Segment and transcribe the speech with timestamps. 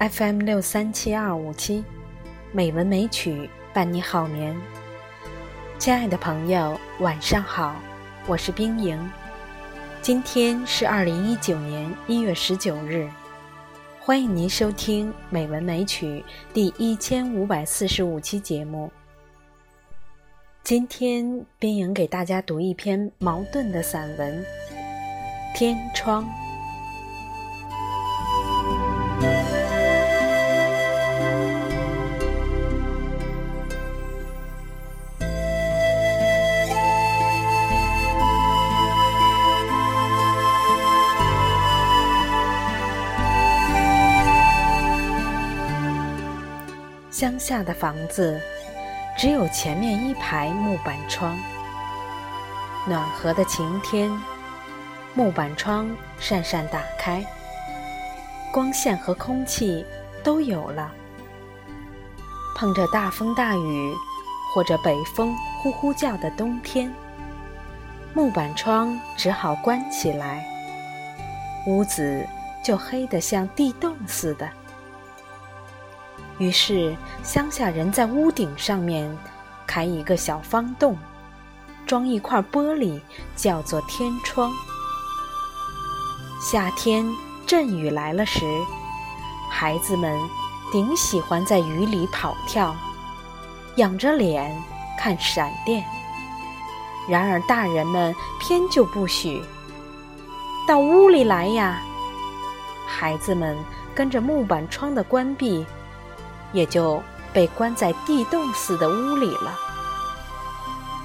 [0.00, 1.84] FM 六三七二五七，
[2.52, 4.58] 美文美曲伴你好眠。
[5.78, 7.76] 亲爱的朋友，晚上好，
[8.26, 8.98] 我是冰莹。
[10.00, 13.10] 今天是二零一九年一月十九日，
[14.00, 16.06] 欢迎您收听《美文美曲》
[16.54, 18.90] 第一千五百四十五期节目。
[20.64, 24.42] 今天，冰莹给大家读一篇矛盾的散文
[25.58, 26.24] 《天窗》。
[47.20, 48.40] 乡下的房子，
[49.14, 51.38] 只有前面一排木板窗。
[52.88, 54.10] 暖和的晴天，
[55.12, 57.22] 木板窗扇扇打开，
[58.50, 59.84] 光线和空气
[60.24, 60.90] 都有了。
[62.56, 63.94] 碰着大风大雨，
[64.54, 66.90] 或者北风呼呼叫的冬天，
[68.14, 70.42] 木板窗只好关起来，
[71.66, 72.26] 屋子
[72.64, 74.48] 就黑得像地洞似的。
[76.40, 79.14] 于是，乡下人在屋顶上面
[79.66, 80.96] 开一个小方洞，
[81.86, 82.98] 装一块玻璃，
[83.36, 84.50] 叫做天窗。
[86.40, 87.06] 夏天
[87.46, 88.40] 阵雨来了时，
[89.50, 90.18] 孩子们
[90.72, 92.74] 顶喜欢在雨里跑跳，
[93.76, 94.50] 仰着脸
[94.98, 95.84] 看闪电。
[97.06, 99.42] 然而大人们偏就不许，
[100.66, 101.82] 到屋里来呀！
[102.86, 103.54] 孩子们
[103.94, 105.66] 跟着木板窗的关闭。
[106.52, 109.54] 也就被关在地洞似的屋里了。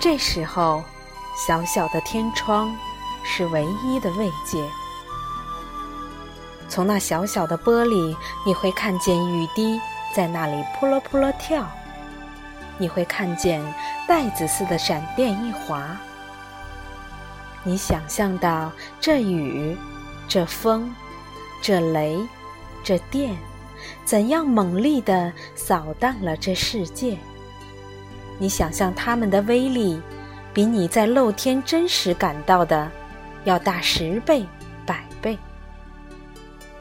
[0.00, 0.82] 这时候，
[1.46, 2.74] 小小的天窗
[3.24, 4.62] 是唯一的慰藉。
[6.68, 9.80] 从那小小的玻璃，你会看见雨滴
[10.14, 11.64] 在那里扑噜扑噜跳；
[12.78, 13.62] 你会看见
[14.08, 15.96] 带子似的闪电一划。
[17.62, 19.76] 你想象到这雨、
[20.28, 20.94] 这风、
[21.62, 22.18] 这雷、
[22.82, 23.36] 这电。
[24.04, 27.16] 怎样猛烈地扫荡了这世界？
[28.38, 30.00] 你想象它们的威力，
[30.52, 32.90] 比你在露天真实感到的
[33.44, 34.44] 要大十倍、
[34.84, 35.38] 百倍。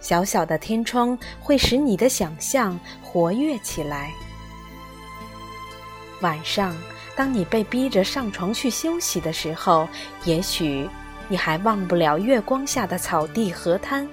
[0.00, 4.12] 小小的天窗会使你的想象活跃起来。
[6.20, 6.74] 晚上，
[7.16, 9.88] 当你被逼着上床去休息的时候，
[10.24, 10.88] 也许
[11.28, 14.08] 你还忘不了月光下的草地、河滩。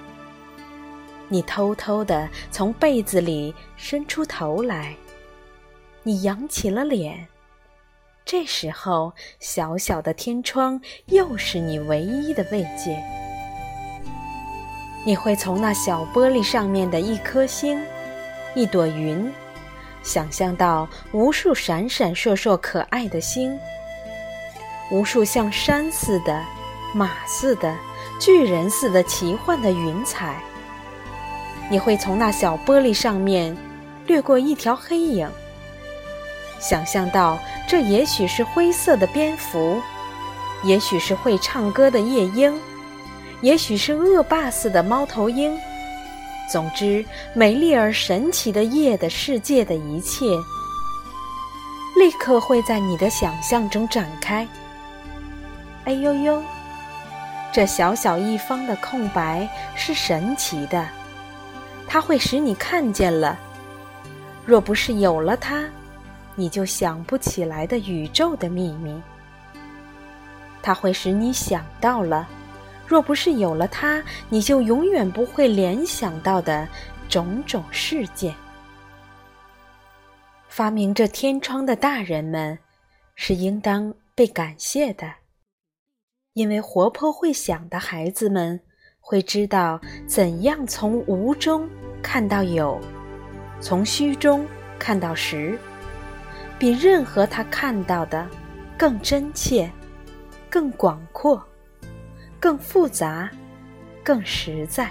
[1.31, 4.93] 你偷偷地从被子里伸出头来，
[6.03, 7.25] 你扬起了脸。
[8.25, 13.01] 这时候，小小的天窗又是你唯一的慰藉。
[15.05, 17.81] 你会从那小玻璃上面的一颗星、
[18.53, 19.31] 一朵云，
[20.03, 23.57] 想象到无数闪闪烁烁可爱的星，
[24.91, 26.43] 无数像山似的、
[26.93, 27.73] 马似的、
[28.19, 30.43] 巨人似的奇幻的云彩。
[31.71, 33.55] 你会从那小玻璃上面
[34.05, 35.25] 掠过一条黑影，
[36.59, 39.81] 想象到这也许是灰色的蝙蝠，
[40.65, 42.59] 也许是会唱歌的夜莺，
[43.39, 45.57] 也许是恶霸似的猫头鹰。
[46.51, 50.25] 总之，美丽而神奇的夜的世界的一切，
[51.95, 54.45] 立刻会在你的想象中展开。
[55.85, 56.43] 哎呦呦，
[57.53, 60.85] 这小小一方的空白是神奇的。
[61.93, 63.37] 它会使你看见了，
[64.45, 65.69] 若不是有了它，
[66.35, 68.97] 你就想不起来的宇宙的秘密。
[70.61, 72.29] 它会使你想到了，
[72.87, 76.65] 若不是有了它，你就永远不会联想到的
[77.09, 78.33] 种种事件。
[80.47, 82.57] 发明这天窗的大人们
[83.15, 85.15] 是应当被感谢的，
[86.35, 88.61] 因为活泼会想的孩子们。
[89.01, 91.67] 会知道怎样从无中
[92.01, 92.79] 看到有，
[93.59, 94.45] 从虚中
[94.79, 95.57] 看到实，
[96.57, 98.25] 比任何他看到的
[98.77, 99.69] 更真切、
[100.49, 101.43] 更广阔、
[102.39, 103.29] 更复杂、
[104.03, 104.89] 更实在。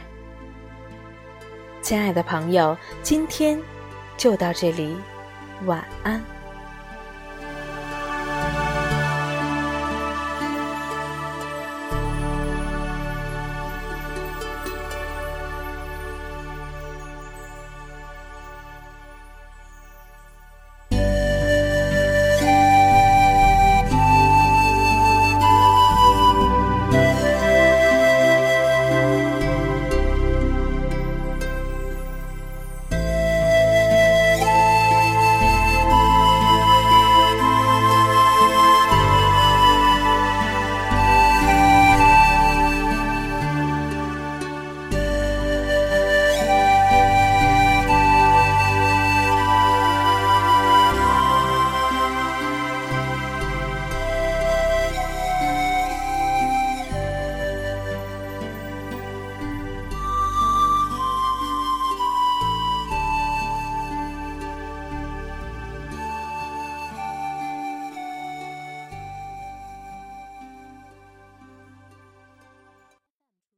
[1.80, 3.58] 亲爱的朋友，今天
[4.18, 4.94] 就到这里，
[5.64, 6.22] 晚安。